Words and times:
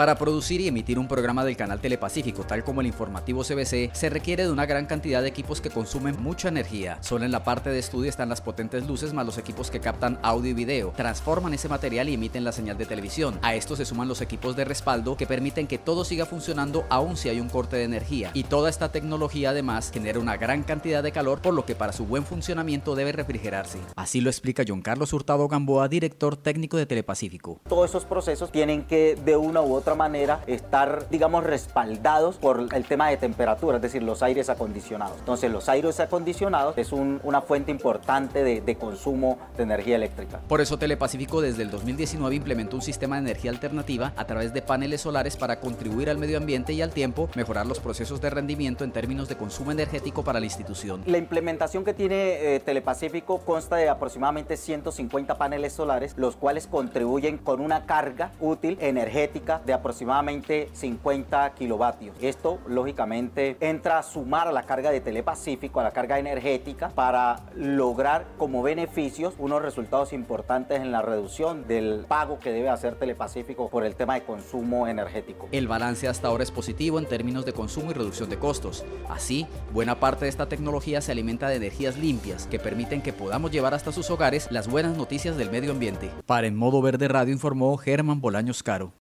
Para 0.00 0.16
producir 0.16 0.62
y 0.62 0.66
emitir 0.66 0.98
un 0.98 1.08
programa 1.08 1.44
del 1.44 1.58
canal 1.58 1.78
Telepacífico, 1.78 2.44
tal 2.44 2.64
como 2.64 2.80
el 2.80 2.86
informativo 2.86 3.44
CBC, 3.44 3.90
se 3.92 4.08
requiere 4.08 4.44
de 4.44 4.50
una 4.50 4.64
gran 4.64 4.86
cantidad 4.86 5.20
de 5.20 5.28
equipos 5.28 5.60
que 5.60 5.68
consumen 5.68 6.16
mucha 6.22 6.48
energía. 6.48 6.96
Solo 7.02 7.26
en 7.26 7.32
la 7.32 7.44
parte 7.44 7.68
de 7.68 7.78
estudio 7.78 8.08
están 8.08 8.30
las 8.30 8.40
potentes 8.40 8.86
luces 8.86 9.12
más 9.12 9.26
los 9.26 9.36
equipos 9.36 9.70
que 9.70 9.80
captan 9.80 10.18
audio 10.22 10.52
y 10.52 10.54
video, 10.54 10.94
transforman 10.96 11.52
ese 11.52 11.68
material 11.68 12.08
y 12.08 12.14
emiten 12.14 12.44
la 12.44 12.52
señal 12.52 12.78
de 12.78 12.86
televisión. 12.86 13.38
A 13.42 13.54
esto 13.54 13.76
se 13.76 13.84
suman 13.84 14.08
los 14.08 14.22
equipos 14.22 14.56
de 14.56 14.64
respaldo 14.64 15.18
que 15.18 15.26
permiten 15.26 15.66
que 15.66 15.76
todo 15.76 16.06
siga 16.06 16.24
funcionando 16.24 16.86
aun 16.88 17.18
si 17.18 17.28
hay 17.28 17.38
un 17.38 17.50
corte 17.50 17.76
de 17.76 17.84
energía. 17.84 18.30
Y 18.32 18.44
toda 18.44 18.70
esta 18.70 18.92
tecnología 18.92 19.50
además 19.50 19.90
genera 19.92 20.18
una 20.18 20.38
gran 20.38 20.62
cantidad 20.62 21.02
de 21.02 21.12
calor, 21.12 21.42
por 21.42 21.52
lo 21.52 21.66
que 21.66 21.74
para 21.74 21.92
su 21.92 22.06
buen 22.06 22.24
funcionamiento 22.24 22.94
debe 22.94 23.12
refrigerarse. 23.12 23.76
Así 23.96 24.22
lo 24.22 24.30
explica 24.30 24.64
John 24.66 24.80
Carlos 24.80 25.12
Hurtado 25.12 25.46
Gamboa, 25.46 25.88
director 25.88 26.38
técnico 26.38 26.78
de 26.78 26.86
Telepacífico. 26.86 27.60
Todos 27.68 27.90
esos 27.90 28.06
procesos 28.06 28.50
tienen 28.50 28.84
que 28.84 29.14
de 29.22 29.36
una 29.36 29.60
u 29.60 29.74
otra 29.74 29.89
manera 29.94 30.40
estar, 30.46 31.08
digamos, 31.10 31.44
respaldados 31.44 32.36
por 32.36 32.68
el 32.72 32.84
tema 32.84 33.08
de 33.08 33.16
temperatura, 33.16 33.76
es 33.76 33.82
decir, 33.82 34.02
los 34.02 34.22
aires 34.22 34.48
acondicionados. 34.50 35.18
Entonces, 35.18 35.50
los 35.50 35.68
aires 35.68 36.00
acondicionados 36.00 36.76
es 36.76 36.92
una 36.92 37.40
fuente 37.40 37.70
importante 37.70 38.42
de, 38.44 38.60
de 38.60 38.76
consumo 38.76 39.38
de 39.56 39.62
energía 39.62 39.96
eléctrica. 39.96 40.40
Por 40.48 40.60
eso 40.60 40.78
Telepacífico 40.78 41.40
desde 41.40 41.62
el 41.62 41.70
2019 41.70 42.34
implementó 42.34 42.76
un 42.76 42.82
sistema 42.82 43.16
de 43.16 43.22
energía 43.22 43.50
alternativa 43.50 44.12
a 44.16 44.26
través 44.26 44.52
de 44.52 44.62
paneles 44.62 45.02
solares 45.02 45.36
para 45.36 45.60
contribuir 45.60 46.10
al 46.10 46.18
medio 46.18 46.38
ambiente 46.38 46.72
y 46.72 46.82
al 46.82 46.90
tiempo 46.90 47.28
mejorar 47.34 47.66
los 47.66 47.80
procesos 47.80 48.20
de 48.20 48.30
rendimiento 48.30 48.84
en 48.84 48.92
términos 48.92 49.28
de 49.28 49.36
consumo 49.36 49.72
energético 49.72 50.24
para 50.24 50.40
la 50.40 50.46
institución. 50.46 51.02
La 51.06 51.18
implementación 51.18 51.84
que 51.84 51.94
tiene 51.94 52.54
eh, 52.54 52.60
Telepacífico 52.60 53.38
consta 53.38 53.76
de 53.76 53.88
aproximadamente 53.88 54.56
150 54.56 55.38
paneles 55.38 55.72
solares, 55.72 56.14
los 56.16 56.36
cuales 56.36 56.66
contribuyen 56.66 57.38
con 57.38 57.60
una 57.60 57.86
carga 57.86 58.32
útil 58.40 58.78
energética 58.80 59.60
de 59.64 59.72
aproximadamente 59.80 60.68
50 60.72 61.54
kilovatios. 61.54 62.16
Esto, 62.20 62.60
lógicamente, 62.66 63.56
entra 63.60 63.98
a 63.98 64.02
sumar 64.02 64.46
a 64.48 64.52
la 64.52 64.62
carga 64.62 64.90
de 64.90 65.00
Telepacífico, 65.00 65.80
a 65.80 65.82
la 65.82 65.90
carga 65.90 66.18
energética, 66.18 66.90
para 66.90 67.40
lograr 67.54 68.26
como 68.38 68.62
beneficios 68.62 69.34
unos 69.38 69.62
resultados 69.62 70.12
importantes 70.12 70.80
en 70.80 70.92
la 70.92 71.02
reducción 71.02 71.66
del 71.66 72.04
pago 72.06 72.38
que 72.38 72.52
debe 72.52 72.68
hacer 72.68 72.94
Telepacífico 72.94 73.68
por 73.68 73.84
el 73.84 73.96
tema 73.96 74.14
de 74.14 74.22
consumo 74.22 74.86
energético. 74.86 75.48
El 75.52 75.68
balance 75.68 76.08
hasta 76.08 76.28
ahora 76.28 76.44
es 76.44 76.50
positivo 76.50 76.98
en 76.98 77.06
términos 77.06 77.44
de 77.44 77.52
consumo 77.52 77.90
y 77.90 77.94
reducción 77.94 78.30
de 78.30 78.38
costos. 78.38 78.84
Así, 79.08 79.46
buena 79.72 79.98
parte 79.98 80.26
de 80.26 80.28
esta 80.28 80.48
tecnología 80.48 81.00
se 81.00 81.12
alimenta 81.12 81.48
de 81.48 81.56
energías 81.56 81.96
limpias 81.96 82.46
que 82.46 82.58
permiten 82.58 83.02
que 83.02 83.12
podamos 83.12 83.50
llevar 83.50 83.74
hasta 83.74 83.92
sus 83.92 84.10
hogares 84.10 84.48
las 84.50 84.68
buenas 84.68 84.96
noticias 84.96 85.36
del 85.36 85.50
medio 85.50 85.72
ambiente. 85.72 86.10
Para 86.26 86.46
En 86.46 86.56
Modo 86.56 86.82
Verde 86.82 87.08
Radio 87.08 87.32
informó 87.32 87.76
Germán 87.76 88.20
Bolaños 88.20 88.62
Caro. 88.62 88.99